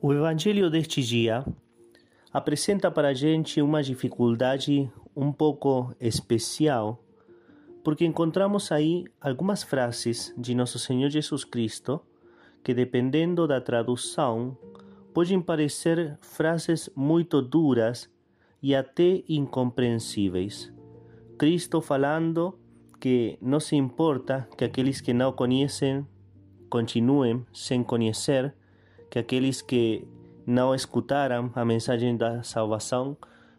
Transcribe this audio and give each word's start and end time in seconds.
O 0.00 0.12
Evangelho 0.12 0.70
deste 0.70 1.02
dia 1.02 1.44
apresenta 2.32 2.88
para 2.88 3.08
a 3.08 3.14
gente 3.14 3.60
uma 3.60 3.82
dificuldade 3.82 4.88
um 5.14 5.32
pouco 5.32 5.92
especial, 6.00 7.02
porque 7.82 8.04
encontramos 8.04 8.70
aí 8.70 9.06
algumas 9.20 9.64
frases 9.64 10.32
de 10.38 10.54
Nosso 10.54 10.78
Senhor 10.78 11.10
Jesus 11.10 11.42
Cristo 11.44 12.00
que, 12.62 12.72
dependendo 12.72 13.44
da 13.48 13.60
tradução, 13.60 14.56
podem 15.12 15.40
parecer 15.42 16.16
frases 16.20 16.88
muito 16.94 17.42
duras 17.42 18.08
e 18.62 18.76
até 18.76 19.24
incompreensíveis. 19.28 20.72
Cristo 21.36 21.80
falando 21.80 22.56
que 23.00 23.36
não 23.42 23.58
se 23.58 23.74
importa 23.74 24.48
que 24.56 24.64
aqueles 24.64 25.00
que 25.00 25.12
não 25.12 25.32
conhecem 25.32 26.06
continuem 26.70 27.44
sem 27.52 27.82
conhecer, 27.82 28.54
que 29.10 29.18
aqueles 29.18 29.62
que 29.62 30.06
não 30.46 30.74
escutaram 30.74 31.50
a 31.54 31.64
mensagem 31.64 32.16
da 32.16 32.42
salvação 32.42 33.16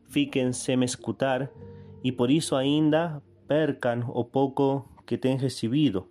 fiquem 0.07 0.51
sem 0.51 0.83
escutar 0.83 1.51
e 2.03 2.11
por 2.11 2.31
isso 2.31 2.55
ainda 2.55 3.21
percam 3.47 4.09
o 4.09 4.23
pouco 4.23 4.87
que 5.05 5.17
têm 5.17 5.37
recebido. 5.37 6.07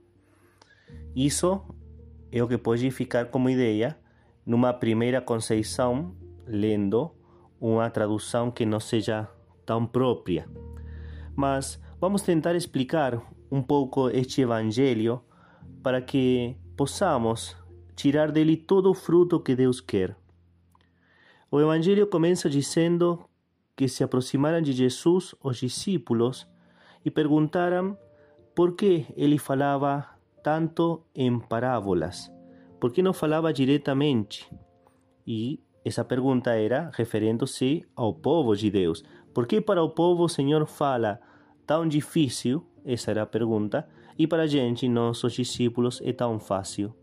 Isso 1.14 1.62
é 2.30 2.42
o 2.42 2.48
que 2.48 2.58
pode 2.58 2.90
ficar 2.90 3.26
como 3.26 3.50
ideia 3.50 3.98
numa 4.44 4.72
primeira 4.72 5.20
conceição 5.20 6.14
lendo 6.46 7.10
uma 7.60 7.90
tradução 7.90 8.50
que 8.50 8.64
não 8.64 8.80
seja 8.80 9.28
tão 9.66 9.84
própria. 9.86 10.48
Mas 11.34 11.80
vamos 12.00 12.22
tentar 12.22 12.54
explicar 12.54 13.20
um 13.50 13.62
pouco 13.62 14.08
este 14.10 14.42
evangelho 14.42 15.20
para 15.82 16.00
que 16.00 16.56
possamos 16.76 17.56
tirar 17.98 18.30
dele 18.30 18.56
todo 18.56 18.88
o 18.88 18.94
fruto 18.94 19.40
que 19.40 19.56
Deus 19.56 19.80
quer. 19.80 20.16
O 21.50 21.60
Evangelho 21.60 22.06
começa 22.06 22.48
dizendo 22.48 23.28
que 23.74 23.88
se 23.88 24.04
aproximaram 24.04 24.62
de 24.62 24.72
Jesus 24.72 25.34
os 25.42 25.56
discípulos 25.56 26.46
e 27.04 27.10
perguntaram 27.10 27.98
por 28.54 28.76
que 28.76 29.04
ele 29.16 29.36
falava 29.36 30.06
tanto 30.44 31.02
em 31.12 31.40
parábolas, 31.40 32.30
por 32.78 32.92
que 32.92 33.02
não 33.02 33.12
falava 33.12 33.52
diretamente. 33.52 34.48
E 35.26 35.60
essa 35.84 36.04
pergunta 36.04 36.52
era 36.52 36.92
referendo-se 36.94 37.84
ao 37.96 38.14
povo 38.14 38.54
de 38.54 38.70
Deus. 38.70 39.02
Por 39.34 39.44
que 39.44 39.60
para 39.60 39.82
o 39.82 39.90
povo 39.90 40.22
o 40.22 40.28
Senhor 40.28 40.64
fala 40.66 41.20
tão 41.66 41.88
difícil? 41.88 42.64
Essa 42.84 43.10
era 43.10 43.22
a 43.22 43.26
pergunta. 43.26 43.88
E 44.16 44.24
para 44.24 44.44
a 44.44 44.46
gente, 44.46 44.88
nossos 44.88 45.32
discípulos, 45.32 46.00
é 46.04 46.12
tão 46.12 46.38
fácil. 46.38 46.94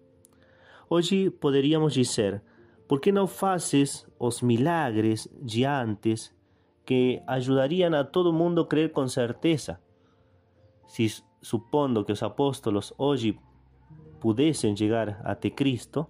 Hoje 0.90 1.30
poderíamos 1.30 1.94
dizer: 1.94 2.42
por 2.88 3.00
que 3.00 3.12
não 3.12 3.28
fazes 3.28 4.06
os 4.20 4.42
milagres 4.42 5.28
de 5.42 5.66
antes 5.66 6.34
que 6.86 7.22
ajudariam 7.26 7.94
a 7.96 8.04
todo 8.04 8.32
mundo 8.32 8.62
a 8.62 8.68
crer 8.68 8.92
com 8.92 9.08
certeza? 9.08 9.80
Se 10.88 11.24
supondo 11.42 12.06
que 12.06 12.12
os 12.12 12.22
apóstolos 12.22 12.94
hoje 12.98 13.40
pudessem 14.20 14.76
chegar 14.76 15.20
até 15.24 15.50
Cristo, 15.50 16.06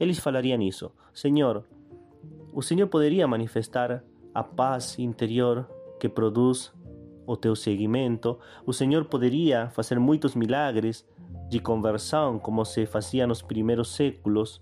eles 0.00 0.18
falariam 0.18 0.62
isso: 0.62 0.90
Senhor, 1.12 1.64
o 2.52 2.62
Senhor 2.62 2.88
poderia 2.88 3.28
manifestar 3.28 4.02
a 4.34 4.42
paz 4.42 4.98
interior 4.98 5.68
que 6.00 6.08
produz 6.08 6.72
o 7.26 7.36
teu 7.36 7.54
seguimento, 7.54 8.38
o 8.66 8.72
Senhor 8.72 9.04
poderia 9.06 9.68
fazer 9.70 9.98
muitos 9.98 10.34
milagres 10.34 11.06
de 11.48 11.60
conversão 11.60 12.38
como 12.38 12.64
se 12.64 12.86
fazia 12.86 13.26
nos 13.26 13.42
primeiros 13.42 13.94
séculos, 13.94 14.60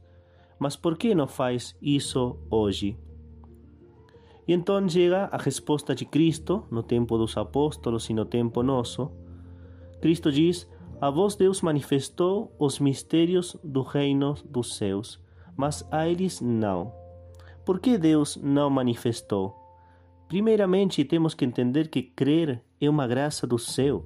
mas 0.59 0.77
por 0.77 0.97
que 0.97 1.15
não 1.15 1.27
faz 1.27 1.77
isso 1.81 2.39
hoje? 2.51 2.97
E 4.47 4.53
então 4.53 4.89
chega 4.89 5.25
a 5.25 5.37
resposta 5.37 5.95
de 5.95 6.05
Cristo 6.05 6.65
no 6.71 6.83
tempo 6.83 7.17
dos 7.17 7.37
apóstolos 7.37 8.09
e 8.11 8.15
no 8.15 8.25
tempo 8.25 8.63
nosso. 8.63 9.11
Cristo 10.01 10.33
diz: 10.33 10.69
A 11.01 11.11
vós 11.11 11.37
Deus 11.37 11.63
manifestou 11.63 12.55
os 12.59 12.79
mistérios 12.79 13.57
do 13.63 13.83
reino 13.83 14.35
dos 14.45 14.77
céus, 14.77 15.21
mas 15.57 15.87
a 15.91 16.09
eles 16.09 16.41
não. 16.41 16.93
Por 17.65 17.79
que 17.79 17.97
Deus 17.97 18.37
não 18.37 18.69
manifestou? 18.69 19.57
Primeiramente, 20.27 21.05
temos 21.05 21.35
que 21.35 21.45
entender 21.45 21.89
que 21.89 22.03
crer 22.03 22.63
é 22.81 22.91
uma 22.91 23.07
graça 23.07 23.47
do 23.47 23.59
céu. 23.59 24.05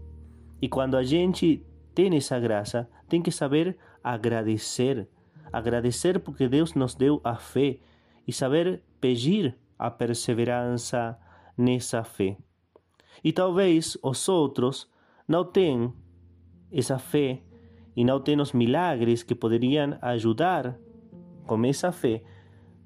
E 0.61 0.69
quando 0.69 0.97
a 0.97 1.03
gente 1.03 1.65
tem 1.97 2.15
essa 2.15 2.39
graça, 2.39 2.87
tem 3.09 3.23
que 3.23 3.33
saber 3.33 3.79
agradecer. 4.05 5.09
Agradecer 5.51 6.21
porque 6.21 6.47
Deus 6.47 6.75
nos 6.75 6.95
deu 6.95 7.23
a 7.25 7.37
fé 7.37 7.79
e 8.29 8.33
saber 8.35 8.83
pedir 9.01 9.57
a 9.79 9.91
perseverança 9.91 11.19
nessa 11.57 12.05
fé. 12.05 12.37
E 13.25 13.33
talvez 13.33 13.97
os 14.03 14.29
outros 14.29 14.91
não 15.27 15.43
tenham 15.43 15.95
essa 16.71 16.99
fé 16.99 17.41
e 17.97 18.05
não 18.05 18.21
tenham 18.21 18.43
os 18.43 18.53
milagres 18.53 19.23
que 19.23 19.35
poderiam 19.35 19.97
ajudar 20.03 20.79
com 21.47 21.65
essa 21.65 21.91
fé, 21.93 22.23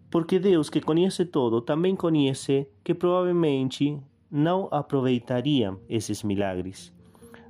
porque 0.08 0.38
Deus, 0.38 0.70
que 0.70 0.80
conhece 0.80 1.24
todo, 1.24 1.60
também 1.60 1.96
conhece 1.96 2.68
que 2.84 2.94
provavelmente 2.94 4.00
não 4.30 4.68
aproveitariam 4.70 5.80
esses 5.88 6.22
milagres. 6.22 6.92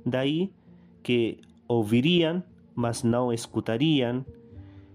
Daí 0.03 0.51
que 1.03 1.39
ouviriam, 1.71 2.43
mas 2.75 3.01
não 3.01 3.31
escutariam, 3.31 4.25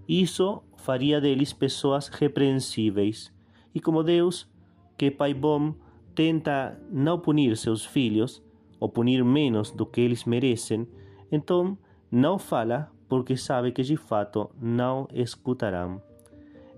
isso 0.09 0.63
faria 0.77 1.21
deles 1.21 1.53
pessoas 1.53 2.09
repreensíveis. 2.09 3.33
E 3.75 3.81
como 3.81 4.03
Deus, 4.03 4.49
que 4.97 5.11
Pai 5.11 5.33
bom, 5.33 5.75
tenta 6.15 6.79
não 6.91 7.19
punir 7.19 7.57
seus 7.57 7.85
filhos, 7.85 8.43
ou 8.79 8.89
punir 8.89 9.25
menos 9.25 9.71
do 9.71 9.87
que 9.87 10.01
eles 10.03 10.25
merecem, 10.25 10.87
então 11.33 11.79
não 12.11 12.39
fala 12.39 12.91
porque 13.09 13.37
sabe 13.37 13.73
que 13.73 13.83
de 13.83 13.97
fato 13.97 14.51
não 14.61 15.09
escutarão. 15.13 16.03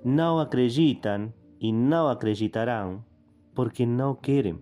Não 0.05 0.39
acreditam 0.39 1.33
e 1.61 1.73
não 1.73 2.09
acreditarão 2.09 3.05
porque 3.53 3.85
não 3.85 4.15
querem. 4.15 4.61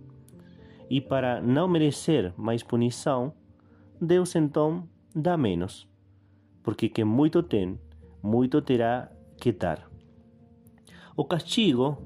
E 0.89 1.01
para 1.01 1.43
não 1.43 1.69
merecer 1.69 2.33
mais 2.39 2.63
punição, 2.63 3.35
Deus 4.01 4.35
então 4.35 4.89
dá 5.17 5.37
menos, 5.37 5.89
porque 6.63 6.91
que 6.91 7.03
muito 7.03 7.43
tem, 7.43 7.81
muito 8.23 8.61
terá 8.61 9.11
que 9.39 9.51
dar. 9.51 9.91
O 11.17 11.25
castigo 11.25 11.97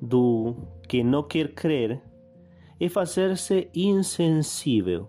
do 0.00 0.56
que 0.88 1.04
não 1.04 1.22
quer 1.22 1.52
crer 1.52 2.02
é 2.80 2.88
fazer-se 2.88 3.68
insensível. 3.74 5.06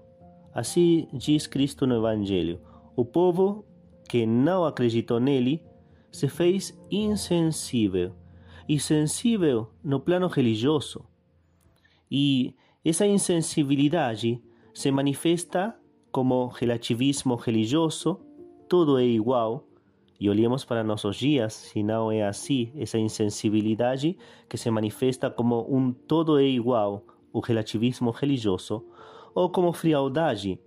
Assim 0.53 1.07
diz 1.13 1.47
Cristo 1.47 1.87
no 1.87 1.95
Evangelho. 1.95 2.59
O 2.97 3.05
povo 3.05 3.65
que 4.09 4.25
não 4.25 4.65
acreditou 4.65 5.21
nele 5.21 5.63
se 6.11 6.27
fez 6.27 6.77
insensível 6.91 8.13
e 8.67 8.77
sensível 8.77 9.71
no 9.81 10.01
plano 10.01 10.27
religioso. 10.27 11.05
E 12.11 12.53
essa 12.83 13.07
insensibilidade 13.07 14.43
se 14.73 14.91
manifesta 14.91 15.73
como 16.11 16.47
relativismo 16.47 17.35
religioso, 17.35 18.19
tudo 18.67 18.97
é 18.97 19.05
igual, 19.05 19.65
e 20.19 20.29
olhemos 20.29 20.63
para 20.63 20.83
nossos 20.83 21.15
dias, 21.15 21.53
se 21.53 21.81
não 21.81 22.11
é 22.11 22.27
assim, 22.27 22.71
essa 22.75 22.99
insensibilidade 22.99 24.17
que 24.47 24.57
se 24.57 24.69
manifesta 24.69 25.31
como 25.31 25.65
um 25.67 25.91
todo 25.91 26.37
é 26.37 26.43
igual, 26.43 27.03
o 27.33 27.39
relativismo 27.39 28.11
religioso, 28.11 28.85
ou 29.33 29.49
como 29.49 29.73
frialdade, 29.73 30.59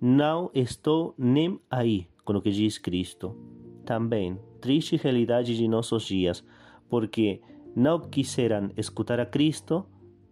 não 0.00 0.50
estou 0.54 1.14
nem 1.18 1.60
aí 1.70 2.06
com 2.24 2.34
o 2.34 2.40
que 2.40 2.50
diz 2.50 2.78
Cristo. 2.78 3.36
Também, 3.84 4.38
triste 4.60 4.96
realidade 4.96 5.56
de 5.56 5.66
nossos 5.66 6.04
dias, 6.04 6.44
porque 6.88 7.42
não 7.74 8.00
quiseram 8.00 8.70
escutar 8.76 9.18
a 9.18 9.26
Cristo, 9.26 9.84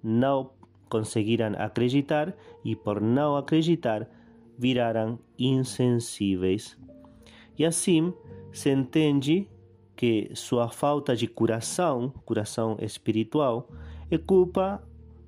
não 0.02 0.52
conseguiram 0.88 1.52
acreditar 1.58 2.34
e 2.64 2.76
por 2.76 3.00
não 3.00 3.36
acreditar 3.36 4.08
viraram 4.58 5.18
insensíveis. 5.38 6.78
E 7.58 7.64
assim 7.64 8.12
se 8.52 8.70
entende 8.70 9.48
que 9.94 10.30
sua 10.34 10.68
falta 10.68 11.16
de 11.16 11.26
curação, 11.26 12.12
curação 12.24 12.76
espiritual, 12.80 13.68
é 14.10 14.18
culpa 14.18 14.82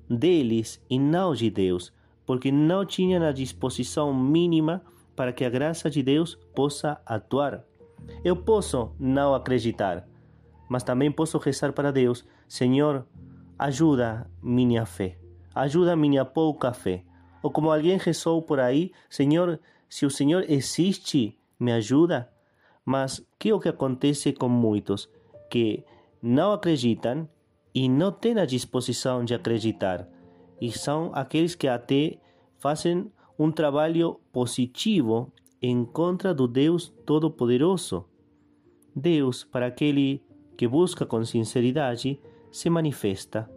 deles 0.09 0.83
e 0.89 0.99
não 0.99 1.33
de 1.33 1.49
Deus, 1.49 1.91
porque 2.25 2.51
não 2.51 2.85
tinham 2.85 3.23
a 3.23 3.31
disposição 3.31 4.13
mínima 4.13 4.83
para 5.15 5.33
que 5.33 5.43
a 5.43 5.49
graça 5.49 5.89
de 5.89 6.01
Deus 6.03 6.35
possa 6.55 7.01
atuar. 7.05 7.63
Eu 8.23 8.35
posso 8.35 8.91
não 8.99 9.33
acreditar, 9.33 10.07
mas 10.69 10.83
também 10.83 11.11
posso 11.11 11.37
rezar 11.37 11.73
para 11.73 11.91
Deus: 11.91 12.25
Senhor, 12.47 13.05
ajuda 13.57 14.29
minha 14.41 14.85
fé, 14.85 15.17
ajuda 15.53 15.95
minha 15.95 16.23
pouca 16.23 16.71
fé. 16.71 17.03
Ou 17.41 17.51
como 17.51 17.71
alguém 17.71 17.97
rezou 17.97 18.41
por 18.41 18.59
aí, 18.59 18.91
Senhor, 19.09 19.59
se 19.87 20.05
o 20.05 20.09
Senhor 20.09 20.45
existe, 20.49 21.37
me 21.59 21.71
ajuda. 21.71 22.29
Mas 22.85 23.25
que 23.37 23.49
é 23.49 23.53
o 23.53 23.59
que 23.59 23.69
acontece 23.69 24.33
com 24.33 24.49
muitos? 24.49 25.09
Que 25.49 25.83
não 26.21 26.51
acreditam 26.51 27.27
e 27.73 27.87
não 27.87 28.11
têm 28.11 28.37
a 28.39 28.45
disposição 28.45 29.23
de 29.23 29.33
acreditar, 29.33 30.07
e 30.59 30.71
são 30.71 31.11
aqueles 31.13 31.55
que 31.55 31.67
até 31.67 32.17
fazem 32.57 33.11
um 33.37 33.51
trabalho 33.51 34.19
positivo 34.33 35.31
em 35.61 35.85
contra 35.85 36.33
do 36.33 36.47
Deus 36.47 36.93
Todo-Poderoso. 37.05 38.05
Deus, 38.95 39.43
para 39.43 39.67
aquele 39.67 40.21
que 40.57 40.67
busca 40.67 41.05
com 41.05 41.23
sinceridade, 41.23 42.19
se 42.51 42.69
manifesta. 42.69 43.49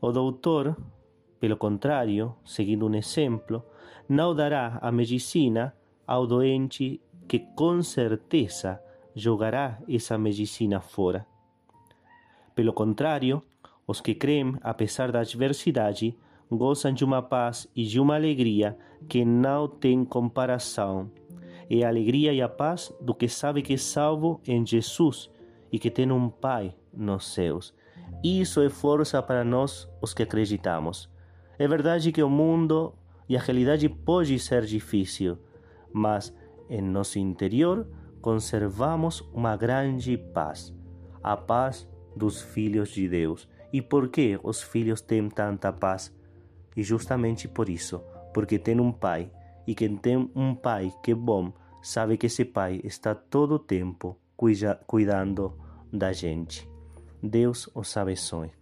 O 0.00 0.12
doutor, 0.12 0.76
pelo 1.40 1.56
contrário, 1.56 2.36
seguindo 2.44 2.86
um 2.86 2.94
exemplo, 2.94 3.64
não 4.08 4.34
dará 4.34 4.78
a 4.82 4.92
medicina 4.92 5.74
ao 6.06 6.26
doente 6.26 7.00
que 7.26 7.38
com 7.38 7.82
certeza 7.82 8.80
jogará 9.14 9.78
essa 9.88 10.18
medicina 10.18 10.80
fora. 10.80 11.26
Pelo 12.54 12.72
contrário, 12.72 13.42
os 13.86 14.00
que 14.00 14.14
creem, 14.14 14.54
apesar 14.60 15.10
da 15.10 15.20
adversidade, 15.20 16.16
gozam 16.50 16.92
de 16.92 17.04
uma 17.04 17.22
paz 17.22 17.66
e 17.74 17.84
de 17.84 17.98
uma 17.98 18.16
alegria 18.16 18.76
que 19.08 19.24
não 19.24 19.66
tem 19.66 20.04
comparação. 20.04 21.10
É 21.70 21.84
a 21.84 21.88
alegria 21.88 22.32
e 22.32 22.42
a 22.42 22.48
paz 22.48 22.92
do 23.00 23.14
que 23.14 23.28
sabe 23.28 23.62
que 23.62 23.74
é 23.74 23.76
salvo 23.76 24.40
em 24.46 24.66
Jesus 24.66 25.30
e 25.72 25.78
que 25.78 25.90
tem 25.90 26.10
um 26.10 26.28
Pai 26.28 26.74
nos 26.92 27.32
céus. 27.32 27.72
Isso 28.22 28.60
é 28.60 28.68
força 28.68 29.22
para 29.22 29.44
nós, 29.44 29.88
os 30.02 30.12
que 30.12 30.24
acreditamos. 30.24 31.08
É 31.60 31.68
verdade 31.68 32.10
que 32.10 32.22
o 32.22 32.30
mundo 32.30 32.94
e 33.28 33.36
a 33.36 33.38
realidade 33.38 33.86
pode 33.86 34.38
ser 34.38 34.64
difícil, 34.64 35.36
mas 35.92 36.34
em 36.70 36.80
nosso 36.80 37.18
interior 37.18 37.86
conservamos 38.22 39.20
uma 39.34 39.58
grande 39.58 40.16
paz, 40.16 40.74
a 41.22 41.36
paz 41.36 41.86
dos 42.16 42.40
filhos 42.40 42.88
de 42.88 43.06
Deus. 43.06 43.46
E 43.70 43.82
por 43.82 44.08
que 44.08 44.40
os 44.42 44.62
filhos 44.62 45.02
têm 45.02 45.28
tanta 45.28 45.70
paz? 45.70 46.10
E 46.74 46.82
justamente 46.82 47.46
por 47.46 47.68
isso, 47.68 48.02
porque 48.32 48.58
tem 48.58 48.80
um 48.80 48.90
pai, 48.90 49.30
e 49.66 49.74
quem 49.74 49.98
tem 49.98 50.30
um 50.34 50.54
pai 50.54 50.90
que 51.02 51.10
é 51.10 51.14
bom, 51.14 51.52
sabe 51.82 52.16
que 52.16 52.24
esse 52.24 52.46
pai 52.46 52.80
está 52.82 53.14
todo 53.14 53.56
o 53.56 53.58
tempo 53.58 54.16
cuidando 54.86 55.58
da 55.92 56.10
gente. 56.10 56.66
Deus 57.22 57.68
os 57.74 57.94
abençoe. 57.98 58.59